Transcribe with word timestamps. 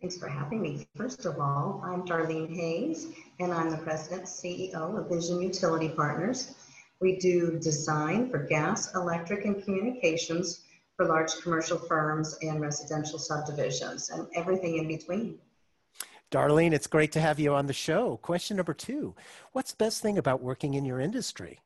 Thanks 0.00 0.18
for 0.18 0.28
having 0.28 0.60
me. 0.60 0.86
First 0.96 1.24
of 1.24 1.38
all, 1.40 1.82
I'm 1.84 2.02
Darlene 2.02 2.54
Hayes, 2.54 3.08
and 3.40 3.52
I'm 3.52 3.70
the 3.70 3.78
President 3.78 4.24
CEO 4.24 4.98
of 4.98 5.08
Vision 5.08 5.40
Utility 5.40 5.88
Partners. 5.88 6.54
We 7.00 7.16
do 7.16 7.58
design 7.58 8.30
for 8.30 8.38
gas, 8.38 8.94
electric, 8.94 9.44
and 9.44 9.62
communications 9.64 10.60
for 10.96 11.06
large 11.06 11.32
commercial 11.42 11.78
firms 11.78 12.38
and 12.42 12.60
residential 12.60 13.18
subdivisions 13.18 14.10
and 14.10 14.26
everything 14.34 14.78
in 14.78 14.86
between. 14.88 15.38
Darlene, 16.30 16.72
it's 16.72 16.86
great 16.86 17.12
to 17.12 17.20
have 17.20 17.38
you 17.38 17.54
on 17.54 17.66
the 17.66 17.72
show. 17.72 18.16
Question 18.18 18.56
number 18.56 18.74
two 18.74 19.14
What's 19.52 19.70
the 19.70 19.76
best 19.76 20.02
thing 20.02 20.18
about 20.18 20.42
working 20.42 20.74
in 20.74 20.84
your 20.84 21.00
industry? 21.00 21.60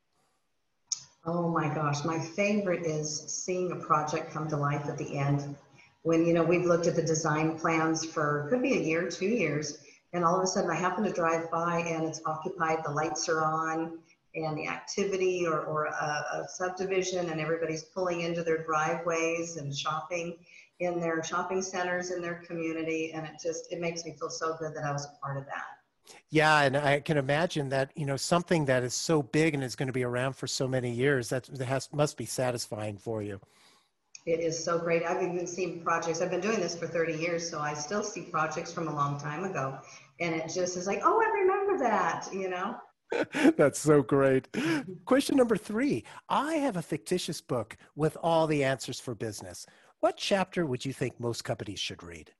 Oh 1.24 1.48
my 1.48 1.72
gosh, 1.74 2.04
my 2.04 2.18
favorite 2.18 2.86
is 2.86 3.20
seeing 3.26 3.72
a 3.72 3.76
project 3.76 4.30
come 4.30 4.48
to 4.48 4.56
life 4.56 4.86
at 4.86 4.96
the 4.96 5.18
end. 5.18 5.56
When, 6.08 6.24
you 6.24 6.32
know, 6.32 6.42
we've 6.42 6.64
looked 6.64 6.86
at 6.86 6.96
the 6.96 7.02
design 7.02 7.58
plans 7.58 8.02
for 8.02 8.46
could 8.48 8.62
be 8.62 8.72
a 8.72 8.80
year, 8.80 9.10
two 9.10 9.28
years, 9.28 9.80
and 10.14 10.24
all 10.24 10.38
of 10.38 10.42
a 10.42 10.46
sudden 10.46 10.70
I 10.70 10.74
happen 10.74 11.04
to 11.04 11.12
drive 11.12 11.50
by 11.50 11.80
and 11.80 12.02
it's 12.02 12.22
occupied, 12.24 12.78
the 12.82 12.92
lights 12.92 13.28
are 13.28 13.44
on, 13.44 13.98
and 14.34 14.56
the 14.56 14.68
activity 14.68 15.46
or, 15.46 15.60
or 15.60 15.84
a, 15.84 15.90
a, 15.92 16.46
subdivision 16.48 17.28
and 17.28 17.42
everybody's 17.42 17.82
pulling 17.82 18.22
into 18.22 18.42
their 18.42 18.64
driveways 18.64 19.58
and 19.58 19.76
shopping 19.76 20.38
in 20.80 20.98
their 20.98 21.22
shopping 21.22 21.60
centers 21.60 22.10
in 22.10 22.22
their 22.22 22.36
community 22.36 23.12
and 23.12 23.26
it 23.26 23.32
just 23.42 23.70
it 23.70 23.78
makes 23.78 24.06
me 24.06 24.14
feel 24.18 24.30
so 24.30 24.56
good 24.58 24.74
that 24.74 24.84
i 24.84 24.92
was 24.92 25.06
a 25.06 25.20
part 25.20 25.36
of 25.36 25.44
that. 25.46 26.14
Yeah 26.30 26.62
and 26.62 26.76
i 26.76 27.00
can 27.00 27.16
imagine 27.16 27.68
that 27.70 27.90
you 27.96 28.06
know 28.06 28.16
something 28.16 28.64
that 28.66 28.82
is 28.82 28.94
so 28.94 29.22
big 29.22 29.54
and 29.54 29.64
is 29.64 29.74
going 29.74 29.88
to 29.88 29.92
be 29.92 30.04
around 30.04 30.34
for 30.36 30.46
so 30.46 30.68
many 30.68 30.90
years 30.90 31.30
that 31.30 31.48
has 31.48 31.88
must 31.92 32.16
be 32.16 32.26
satisfying 32.26 32.96
for 32.96 33.22
you 33.22 33.40
it 34.28 34.40
is 34.40 34.62
so 34.62 34.78
great 34.78 35.02
i've 35.04 35.22
even 35.22 35.46
seen 35.46 35.80
projects 35.82 36.20
i've 36.20 36.30
been 36.30 36.40
doing 36.40 36.60
this 36.60 36.76
for 36.76 36.86
30 36.86 37.14
years 37.14 37.48
so 37.48 37.58
i 37.58 37.72
still 37.72 38.02
see 38.02 38.22
projects 38.22 38.72
from 38.72 38.88
a 38.88 38.94
long 38.94 39.18
time 39.18 39.44
ago 39.44 39.78
and 40.20 40.34
it 40.34 40.50
just 40.52 40.76
is 40.76 40.86
like 40.86 41.00
oh 41.04 41.20
i 41.20 41.40
remember 41.40 41.78
that 41.78 42.28
you 42.32 42.48
know 42.48 42.76
That's 43.56 43.78
so 43.78 44.02
great. 44.02 44.48
Question 45.06 45.36
number 45.36 45.56
three 45.56 46.04
I 46.28 46.54
have 46.54 46.76
a 46.76 46.82
fictitious 46.82 47.40
book 47.40 47.76
with 47.96 48.16
all 48.22 48.46
the 48.46 48.62
answers 48.62 49.00
for 49.00 49.14
business. 49.14 49.66
What 50.00 50.16
chapter 50.16 50.66
would 50.66 50.84
you 50.84 50.92
think 50.92 51.18
most 51.18 51.42
companies 51.42 51.80
should 51.80 52.02
read? 52.02 52.30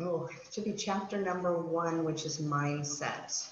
Oh, 0.00 0.26
it 0.26 0.52
should 0.52 0.64
be 0.64 0.74
chapter 0.74 1.22
number 1.22 1.62
one, 1.62 2.04
which 2.04 2.26
is 2.26 2.42
mindset. 2.42 3.48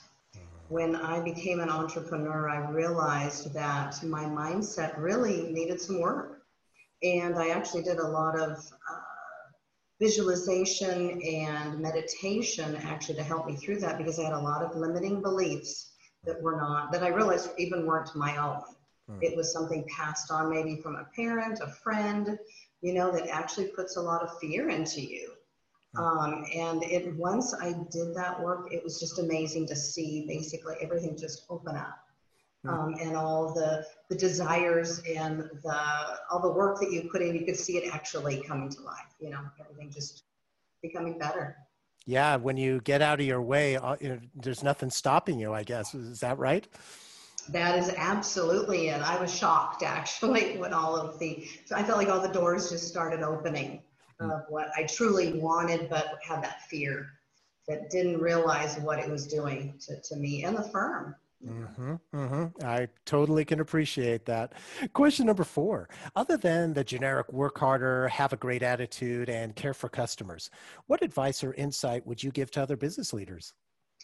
When 0.68 0.96
I 0.96 1.20
became 1.20 1.60
an 1.60 1.70
entrepreneur, 1.70 2.48
I 2.48 2.70
realized 2.70 3.54
that 3.54 4.02
my 4.02 4.24
mindset 4.24 4.98
really 4.98 5.52
needed 5.52 5.80
some 5.80 6.00
work. 6.00 6.43
And 7.04 7.36
I 7.38 7.48
actually 7.48 7.82
did 7.82 7.98
a 7.98 8.08
lot 8.08 8.38
of 8.38 8.52
uh, 8.52 9.00
visualization 10.00 11.20
and 11.22 11.78
meditation 11.78 12.76
actually 12.76 13.16
to 13.16 13.22
help 13.22 13.46
me 13.46 13.56
through 13.56 13.80
that 13.80 13.98
because 13.98 14.18
I 14.18 14.24
had 14.24 14.32
a 14.32 14.38
lot 14.38 14.62
of 14.62 14.74
limiting 14.74 15.20
beliefs 15.20 15.92
that 16.24 16.40
were 16.42 16.56
not, 16.56 16.92
that 16.92 17.02
I 17.02 17.08
realized 17.08 17.50
even 17.58 17.86
weren't 17.86 18.14
my 18.16 18.38
own. 18.38 18.62
Hmm. 19.08 19.18
It 19.20 19.36
was 19.36 19.52
something 19.52 19.84
passed 19.94 20.30
on 20.30 20.50
maybe 20.50 20.80
from 20.82 20.96
a 20.96 21.06
parent, 21.14 21.60
a 21.62 21.68
friend, 21.68 22.38
you 22.80 22.94
know, 22.94 23.12
that 23.12 23.28
actually 23.28 23.68
puts 23.68 23.96
a 23.96 24.00
lot 24.00 24.22
of 24.22 24.38
fear 24.38 24.70
into 24.70 25.02
you. 25.02 25.32
Hmm. 25.94 26.02
Um, 26.02 26.44
and 26.54 26.82
it 26.84 27.14
once 27.16 27.54
I 27.54 27.74
did 27.90 28.14
that 28.14 28.40
work, 28.42 28.72
it 28.72 28.82
was 28.82 28.98
just 28.98 29.18
amazing 29.18 29.66
to 29.68 29.76
see 29.76 30.24
basically 30.26 30.76
everything 30.80 31.18
just 31.18 31.44
open 31.50 31.76
up. 31.76 31.98
Um, 32.66 32.94
and 33.00 33.14
all 33.14 33.52
the 33.52 33.84
the 34.08 34.16
desires 34.16 35.02
and 35.06 35.40
the 35.62 35.80
all 36.30 36.40
the 36.40 36.50
work 36.50 36.80
that 36.80 36.90
you 36.90 37.08
put 37.12 37.20
in, 37.20 37.34
you 37.34 37.44
could 37.44 37.58
see 37.58 37.76
it 37.76 37.94
actually 37.94 38.42
coming 38.42 38.70
to 38.70 38.82
life. 38.82 39.14
You 39.20 39.30
know, 39.30 39.40
everything 39.60 39.90
just 39.90 40.24
becoming 40.82 41.18
better. 41.18 41.56
Yeah, 42.06 42.36
when 42.36 42.56
you 42.56 42.80
get 42.82 43.00
out 43.00 43.20
of 43.20 43.26
your 43.26 43.40
way, 43.40 43.76
uh, 43.76 43.96
you 44.00 44.10
know, 44.10 44.18
there's 44.34 44.62
nothing 44.62 44.90
stopping 44.90 45.38
you, 45.38 45.54
I 45.54 45.62
guess. 45.62 45.94
Is 45.94 46.20
that 46.20 46.38
right? 46.38 46.66
That 47.48 47.78
is 47.78 47.92
absolutely 47.96 48.88
it. 48.88 49.00
I 49.02 49.20
was 49.20 49.34
shocked 49.34 49.82
actually 49.82 50.56
when 50.58 50.72
all 50.72 50.96
of 50.96 51.18
the, 51.18 51.46
I 51.74 51.82
felt 51.82 51.98
like 51.98 52.08
all 52.08 52.20
the 52.20 52.28
doors 52.28 52.70
just 52.70 52.88
started 52.88 53.22
opening 53.22 53.82
hmm. 54.20 54.30
of 54.30 54.42
what 54.48 54.68
I 54.76 54.84
truly 54.84 55.34
wanted, 55.34 55.88
but 55.88 56.18
had 56.26 56.42
that 56.42 56.62
fear 56.62 57.06
that 57.68 57.90
didn't 57.90 58.20
realize 58.20 58.78
what 58.78 58.98
it 58.98 59.10
was 59.10 59.26
doing 59.26 59.74
to, 59.86 60.00
to 60.00 60.16
me 60.16 60.44
and 60.44 60.56
the 60.56 60.62
firm. 60.62 61.16
Mm-hmm, 61.46 61.94
mm-hmm. 62.14 62.66
I 62.66 62.88
totally 63.04 63.44
can 63.44 63.60
appreciate 63.60 64.24
that. 64.26 64.54
Question 64.92 65.26
number 65.26 65.44
four 65.44 65.88
Other 66.16 66.36
than 66.36 66.72
the 66.72 66.84
generic 66.84 67.32
work 67.32 67.58
harder, 67.58 68.08
have 68.08 68.32
a 68.32 68.36
great 68.36 68.62
attitude, 68.62 69.28
and 69.28 69.54
care 69.54 69.74
for 69.74 69.88
customers, 69.88 70.50
what 70.86 71.02
advice 71.02 71.44
or 71.44 71.54
insight 71.54 72.06
would 72.06 72.22
you 72.22 72.30
give 72.30 72.50
to 72.52 72.62
other 72.62 72.76
business 72.76 73.12
leaders? 73.12 73.52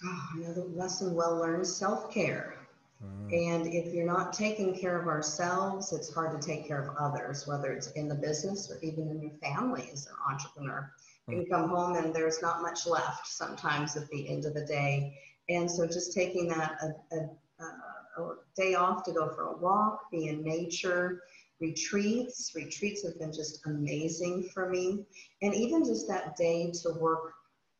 Oh, 0.04 0.28
another 0.36 0.64
lesson 0.64 1.14
well 1.14 1.36
learned 1.36 1.66
self 1.66 2.12
care. 2.12 2.56
Mm. 3.02 3.32
And 3.32 3.74
if 3.74 3.94
you're 3.94 4.06
not 4.06 4.32
taking 4.32 4.78
care 4.78 5.00
of 5.00 5.08
ourselves, 5.08 5.92
it's 5.92 6.12
hard 6.12 6.38
to 6.38 6.46
take 6.46 6.66
care 6.66 6.82
of 6.82 6.96
others, 6.98 7.46
whether 7.46 7.72
it's 7.72 7.90
in 7.92 8.08
the 8.08 8.14
business 8.14 8.70
or 8.70 8.78
even 8.82 9.08
in 9.08 9.22
your 9.22 9.32
family 9.42 9.88
as 9.92 10.06
an 10.06 10.12
entrepreneur. 10.30 10.92
Mm. 11.28 11.36
You 11.36 11.46
come 11.50 11.70
home 11.70 11.96
and 11.96 12.14
there's 12.14 12.42
not 12.42 12.60
much 12.60 12.86
left 12.86 13.26
sometimes 13.26 13.96
at 13.96 14.08
the 14.08 14.28
end 14.28 14.44
of 14.44 14.54
the 14.54 14.66
day 14.66 15.18
and 15.50 15.70
so 15.70 15.86
just 15.86 16.14
taking 16.14 16.48
that 16.48 16.78
a, 16.80 17.16
a, 17.16 17.30
uh, 17.60 18.22
a 18.22 18.34
day 18.56 18.74
off 18.74 19.02
to 19.04 19.12
go 19.12 19.28
for 19.34 19.48
a 19.48 19.56
walk, 19.56 20.10
be 20.10 20.28
in 20.28 20.42
nature, 20.42 21.22
retreats. 21.60 22.52
Retreats 22.54 23.04
have 23.04 23.18
been 23.18 23.32
just 23.32 23.66
amazing 23.66 24.48
for 24.54 24.68
me. 24.68 25.04
And 25.42 25.54
even 25.54 25.84
just 25.84 26.08
that 26.08 26.36
day 26.36 26.72
to 26.82 26.90
work 26.98 27.34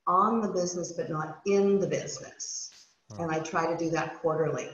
on 0.07 0.41
the 0.41 0.49
business, 0.49 0.93
but 0.93 1.09
not 1.09 1.41
in 1.47 1.79
the 1.79 1.87
business. 1.87 2.71
And 3.19 3.31
I 3.31 3.41
try 3.41 3.67
to 3.67 3.77
do 3.77 3.91
that 3.91 4.21
quarterly, 4.21 4.69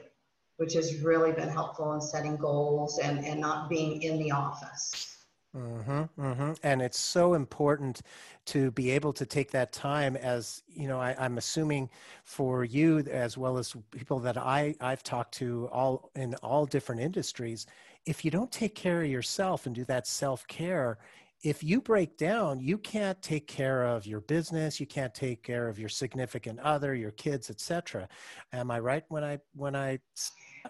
which 0.57 0.75
has 0.75 1.01
really 1.01 1.33
been 1.33 1.49
helpful 1.49 1.93
in 1.95 2.01
setting 2.01 2.37
goals 2.37 2.99
and, 2.99 3.25
and 3.25 3.41
not 3.41 3.69
being 3.69 4.03
in 4.03 4.19
the 4.19 4.31
office. 4.31 5.16
Mm-hmm, 5.57 6.21
mm-hmm. 6.21 6.53
And 6.63 6.83
it's 6.83 6.99
so 6.99 7.35
important 7.35 8.03
to 8.47 8.71
be 8.73 8.91
able 8.91 9.13
to 9.15 9.25
take 9.25 9.51
that 9.53 9.73
time 9.73 10.17
as, 10.17 10.63
you 10.69 10.87
know, 10.87 11.01
I, 11.01 11.25
am 11.25 11.39
assuming 11.39 11.89
for 12.25 12.65
you 12.65 12.99
as 13.11 13.39
well 13.39 13.57
as 13.57 13.75
people 13.91 14.19
that 14.21 14.37
I, 14.37 14.75
I've 14.81 15.03
talked 15.03 15.33
to 15.35 15.69
all 15.73 16.11
in 16.15 16.35
all 16.37 16.67
different 16.67 17.01
industries, 17.01 17.67
if 18.05 18.25
you 18.25 18.31
don't 18.31 18.53
take 18.53 18.75
care 18.75 19.03
of 19.03 19.09
yourself 19.09 19.67
and 19.67 19.75
do 19.75 19.85
that 19.87 20.07
self-care, 20.07 20.99
if 21.43 21.63
you 21.63 21.81
break 21.81 22.17
down, 22.17 22.61
you 22.61 22.79
can't 22.79 23.21
take 23.23 23.47
care 23.47 23.85
of 23.85 24.07
your 24.07 24.21
business, 24.21 24.81
you 24.81 24.87
can't 24.87 25.15
take 25.15 25.43
care 25.43 25.69
of 25.69 25.79
your 25.79 25.89
significant 25.89 26.59
other, 26.61 26.95
your 26.95 27.13
kids, 27.13 27.51
etc. 27.51 28.09
Am 28.53 28.71
I 28.71 28.81
right 28.81 29.05
when 29.09 29.23
I 29.23 29.39
when 29.55 29.77
I 29.77 30.01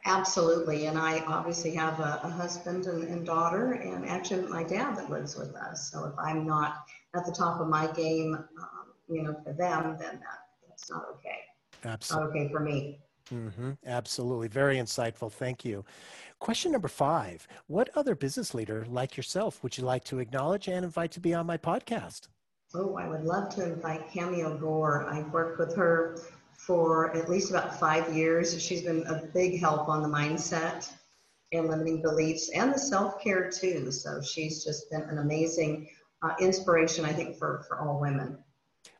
Absolutely. 0.04 0.86
And 0.86 0.98
I 0.98 1.20
obviously 1.26 1.74
have 1.74 2.00
a, 2.00 2.20
a 2.22 2.28
husband 2.28 2.86
and, 2.86 3.04
and, 3.04 3.24
daughter, 3.24 3.72
and 3.72 4.04
actually 4.06 4.46
my 4.48 4.62
dad 4.62 4.96
that 4.96 5.10
lives 5.10 5.36
with 5.36 5.54
us. 5.56 5.90
So 5.90 6.04
if 6.04 6.14
I'm 6.18 6.46
not 6.46 6.84
at 7.14 7.24
the 7.24 7.32
top 7.32 7.60
of 7.60 7.68
my 7.68 7.90
game, 7.92 8.34
um, 8.34 8.86
you 9.08 9.22
know, 9.22 9.34
for 9.44 9.52
them, 9.52 9.96
then 9.98 10.20
that, 10.20 10.38
that's 10.68 10.90
not 10.90 11.04
okay. 11.14 11.38
Absolutely. 11.84 12.28
Not 12.28 12.36
okay 12.36 12.52
for 12.52 12.60
me. 12.60 13.00
Mm-hmm. 13.32 13.72
Absolutely. 13.84 14.48
Very 14.48 14.76
insightful. 14.76 15.30
Thank 15.32 15.64
you. 15.64 15.84
Question 16.38 16.72
number 16.72 16.88
five 16.88 17.46
What 17.66 17.90
other 17.94 18.14
business 18.14 18.54
leader 18.54 18.86
like 18.88 19.16
yourself 19.16 19.62
would 19.62 19.76
you 19.76 19.84
like 19.84 20.04
to 20.04 20.18
acknowledge 20.18 20.68
and 20.68 20.84
invite 20.84 21.10
to 21.12 21.20
be 21.20 21.34
on 21.34 21.46
my 21.46 21.56
podcast? 21.56 22.28
Oh, 22.74 22.96
I 22.96 23.08
would 23.08 23.24
love 23.24 23.54
to 23.56 23.64
invite 23.64 24.10
Cameo 24.10 24.58
Gore. 24.58 25.08
I've 25.08 25.32
worked 25.32 25.58
with 25.58 25.74
her 25.76 26.18
for 26.58 27.16
at 27.16 27.30
least 27.30 27.50
about 27.50 27.78
five 27.78 28.14
years. 28.14 28.60
She's 28.60 28.82
been 28.82 29.06
a 29.06 29.26
big 29.32 29.60
help 29.60 29.88
on 29.88 30.02
the 30.02 30.08
mindset 30.08 30.92
and 31.52 31.68
limiting 31.68 32.02
beliefs 32.02 32.50
and 32.50 32.74
the 32.74 32.78
self-care 32.78 33.50
too. 33.50 33.90
So 33.92 34.20
she's 34.20 34.64
just 34.64 34.90
been 34.90 35.02
an 35.02 35.18
amazing 35.18 35.88
uh, 36.22 36.34
inspiration, 36.40 37.04
I 37.04 37.12
think, 37.12 37.38
for, 37.38 37.64
for 37.68 37.80
all 37.80 38.00
women. 38.00 38.38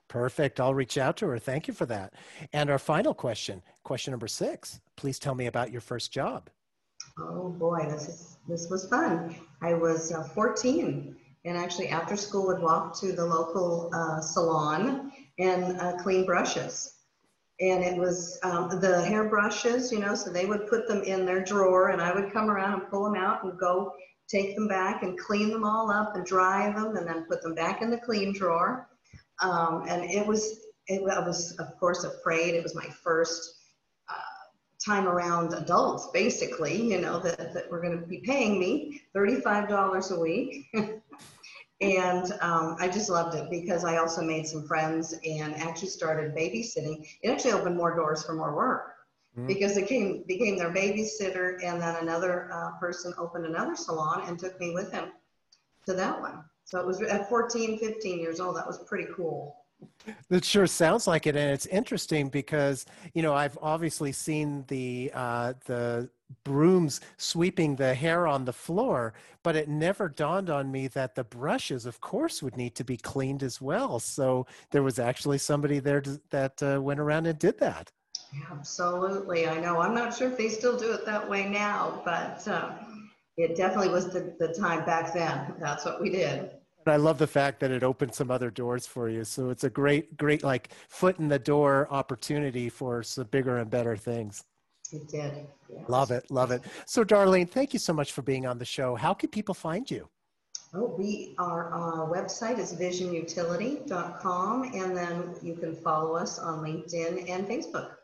Perfect. 0.09 0.61
I'll 0.61 0.75
reach 0.75 0.99
out 0.99 1.17
to 1.19 1.27
her. 1.27 1.39
Thank 1.39 1.67
you 1.67 1.75
for 1.75 1.87
that. 1.87 2.15
And 2.53 2.71
our 2.71 2.79
final 2.79 3.15
question, 3.15 3.63
question 3.83 4.13
number 4.13 4.29
six. 4.29 4.81
Please 4.97 5.19
tell 5.19 5.35
me 5.35 5.47
about 5.47 5.73
your 5.73 5.81
first 5.81 6.13
job. 6.13 6.49
Oh 7.19 7.49
boy, 7.49 7.87
this 7.89 8.09
is 8.09 8.37
this 8.49 8.69
was 8.71 8.87
fun. 8.89 9.35
I 9.63 9.75
was 9.75 10.13
uh, 10.13 10.23
14, 10.23 11.17
and 11.45 11.57
actually 11.57 11.89
after 11.89 12.17
school 12.17 12.47
would 12.47 12.61
walk 12.61 12.99
to 13.01 13.13
the 13.13 13.25
local 13.25 13.91
uh, 13.95 14.21
salon 14.21 15.13
and 15.39 15.81
uh, 15.81 15.97
clean 15.97 16.25
brushes 16.25 16.97
and 17.61 17.83
it 17.83 17.97
was 17.97 18.39
um, 18.43 18.69
the 18.81 19.03
hairbrushes, 19.03 19.91
you 19.91 19.99
know, 19.99 20.15
so 20.15 20.31
they 20.31 20.45
would 20.45 20.69
put 20.69 20.87
them 20.87 21.03
in 21.03 21.25
their 21.25 21.43
drawer, 21.43 21.89
and 21.89 22.03
I 22.03 22.15
would 22.15 22.33
come 22.33 22.51
around 22.51 22.75
and 22.75 22.91
pull 22.91 23.05
them 23.05 23.15
out 23.15 23.45
and 23.45 23.59
go 23.59 23.93
take 24.29 24.55
them 24.55 24.69
back 24.69 25.03
and 25.03 25.19
clean 25.19 25.51
them 25.51 25.65
all 25.65 25.91
up 25.91 26.17
and 26.17 26.27
dry 26.27 26.71
them, 26.73 26.97
and 26.97 27.07
then 27.07 27.25
put 27.25 27.43
them 27.43 27.55
back 27.55 27.81
in 27.81 27.91
the 27.91 27.99
clean 27.99 28.35
drawer. 28.35 28.89
Um, 29.43 29.85
and 29.89 30.05
it 30.05 30.27
was, 30.27 30.61
it, 30.87 31.03
I 31.03 31.21
was 31.21 31.53
of 31.59 31.77
course 31.79 32.05
afraid. 32.05 32.55
It 32.55 32.63
was 32.63 32.75
my 32.75 32.87
first 33.03 33.55
uh, 34.09 34.15
time 34.85 35.07
around 35.07 35.53
adults, 35.55 36.09
basically, 36.13 36.81
you 36.81 37.01
know, 37.01 37.19
that, 37.21 37.53
that 37.55 37.71
were 37.71 37.81
going 37.81 38.01
to 38.01 38.07
be 38.07 38.19
paying 38.19 38.59
me 38.59 39.03
$35 39.15 40.11
a 40.11 40.21
week. 40.21 40.67
And 41.81 42.33
um, 42.41 42.77
I 42.81 42.89
just 42.89 43.11
loved 43.11 43.37
it 43.37 43.51
because 43.51 43.85
I 43.85 43.99
also 43.99 44.23
made 44.23 44.47
some 44.47 44.67
friends 44.67 45.15
and 45.25 45.55
actually 45.57 45.89
started 45.89 46.35
babysitting. 46.35 47.07
It 47.23 47.29
actually 47.29 47.53
opened 47.53 47.77
more 47.77 47.95
doors 47.95 48.23
for 48.25 48.33
more 48.33 48.57
work 48.57 48.95
mm-hmm. 49.37 49.47
because 49.47 49.77
it 49.77 49.87
came, 49.87 50.25
became 50.27 50.57
their 50.57 50.73
babysitter. 50.73 51.63
And 51.63 51.81
then 51.81 51.97
another 52.01 52.51
uh, 52.51 52.79
person 52.79 53.13
opened 53.19 53.45
another 53.45 53.77
salon 53.77 54.23
and 54.27 54.39
took 54.39 54.59
me 54.59 54.73
with 54.73 54.91
him 54.91 55.13
to 55.87 55.93
that 55.93 56.19
one. 56.19 56.45
So 56.67 56.81
it 56.81 56.87
was 56.87 57.01
at 57.01 57.29
14, 57.29 57.79
15 57.79 58.19
years 58.19 58.41
old. 58.41 58.57
That 58.57 58.67
was 58.67 58.79
pretty 58.85 59.07
cool. 59.15 59.57
That 60.31 60.45
sure 60.45 60.67
sounds 60.67 61.07
like 61.07 61.27
it, 61.27 61.37
and 61.37 61.51
it's 61.51 61.67
interesting 61.67 62.29
because 62.29 62.87
you 63.13 63.23
know 63.23 63.35
I've 63.35 63.59
obviously 63.61 64.11
seen 64.11 64.65
the 64.69 65.11
uh, 65.15 65.53
the 65.67 66.09
brooms 66.45 67.01
sweeping 67.19 67.77
the 67.77 67.95
hair 67.95 68.27
on 68.27 68.45
the 68.45 68.53
floor, 68.53 69.15
but 69.43 69.55
it 69.55 69.69
never 69.69 70.09
dawned 70.09 70.51
on 70.51 70.73
me 70.73 70.89
that 70.89 71.15
the 71.15 71.25
brushes, 71.25 71.87
of 71.87 72.01
course, 72.01 72.43
would 72.43 72.57
need 72.57 72.75
to 72.77 72.85
be 72.85 72.97
cleaned 72.97 73.43
as 73.43 73.61
well. 73.61 74.01
So 74.01 74.47
there 74.71 74.83
was 74.83 74.99
actually 74.99 75.39
somebody 75.39 75.79
there 75.79 76.01
to, 76.01 76.21
that 76.31 76.63
uh, 76.63 76.81
went 76.81 76.99
around 76.99 77.27
and 77.27 77.39
did 77.39 77.59
that. 77.59 77.93
Absolutely, 78.51 79.47
I 79.47 79.61
know. 79.61 79.81
I'm 79.81 79.95
not 79.95 80.17
sure 80.17 80.31
if 80.31 80.39
they 80.39 80.49
still 80.49 80.77
do 80.77 80.93
it 80.93 81.05
that 81.07 81.29
way 81.29 81.49
now, 81.49 82.03
but 82.05 82.47
uh, 82.49 82.73
it 83.37 83.57
definitely 83.57 83.91
was 83.91 84.13
the, 84.13 84.35
the 84.39 84.49
time 84.49 84.85
back 84.85 85.13
then. 85.13 85.55
That's 85.61 85.85
what 85.85 86.01
we 86.01 86.11
did. 86.11 86.51
And 86.87 86.95
I 86.95 86.97
love 86.99 87.19
the 87.19 87.27
fact 87.27 87.59
that 87.61 87.73
it 87.73 87.83
opened 87.83 88.15
some 88.15 88.31
other 88.31 88.49
doors 88.49 88.87
for 88.87 89.09
you. 89.09 89.25
So 89.25 89.51
it's 89.51 89.65
a 89.65 89.71
great, 89.71 90.17
great 90.17 90.45
like 90.45 90.71
foot 90.89 91.19
in 91.19 91.27
the 91.29 91.39
door 91.39 91.89
opportunity 91.91 92.69
for 92.69 93.03
some 93.03 93.27
bigger 93.27 93.59
and 93.59 93.69
better 93.69 93.97
things. 93.97 94.45
It 94.93 95.09
did. 95.09 95.49
Love 95.89 96.13
it. 96.13 96.31
Love 96.31 96.53
it. 96.53 96.63
So, 96.87 97.03
Darlene, 97.05 97.51
thank 97.51 97.73
you 97.73 97.81
so 97.81 97.93
much 97.93 98.13
for 98.13 98.23
being 98.23 98.47
on 98.47 98.59
the 98.59 98.65
show. 98.65 98.95
How 98.95 99.15
can 99.15 99.31
people 99.31 99.53
find 99.53 99.91
you? 99.91 100.09
Oh, 100.75 100.95
we 100.97 101.35
our, 101.39 101.71
our 101.71 102.09
website 102.09 102.59
is 102.59 102.73
visionutility.com, 102.75 104.63
and 104.75 104.97
then 104.97 105.35
you 105.43 105.55
can 105.55 105.75
follow 105.75 106.15
us 106.15 106.39
on 106.39 106.63
LinkedIn 106.63 107.29
and 107.29 107.49
Facebook. 107.49 107.97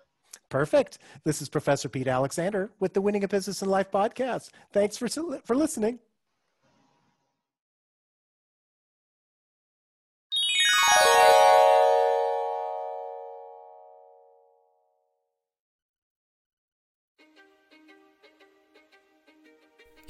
Perfect. 0.49 0.99
This 1.25 1.40
is 1.40 1.49
Professor 1.49 1.88
Pete 1.88 2.08
Alexander 2.08 2.73
with 2.81 2.94
the 2.94 3.00
Winning 3.00 3.23
at 3.23 3.31
Business 3.31 3.62
and 3.62 3.70
Life 3.70 3.93
podcast. 3.93 4.50
Thanks 4.73 4.96
for 4.96 5.08
for 5.44 5.55
listening. 5.55 6.00